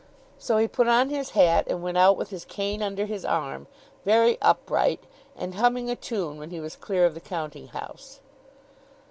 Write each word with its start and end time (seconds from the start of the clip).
So 0.39 0.57
he 0.57 0.67
put 0.67 0.87
on 0.87 1.11
his 1.11 1.29
hat, 1.37 1.65
and 1.67 1.83
went 1.83 1.95
out 1.95 2.17
with 2.17 2.31
his 2.31 2.43
cane 2.43 2.81
under 2.81 3.05
his 3.05 3.23
arm: 3.23 3.67
very 4.03 4.35
upright, 4.41 5.03
and 5.37 5.53
humming 5.53 5.91
a 5.91 5.95
tune 5.95 6.37
when 6.39 6.49
he 6.49 6.59
was 6.59 6.75
clear 6.75 7.05
of 7.05 7.13
the 7.13 7.21
counting 7.21 7.67
house. 7.67 8.19